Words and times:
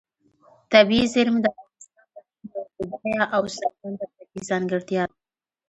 طبیعي 0.71 1.05
زیرمې 1.13 1.39
د 1.43 1.45
افغانستان 1.49 2.07
د 2.13 2.15
اقلیم 2.19 2.51
یوه 2.79 2.97
بډایه 3.01 3.25
او 3.35 3.43
څرګنده 3.55 4.05
طبیعي 4.17 4.41
ځانګړتیا 4.49 5.03
ده. 5.09 5.13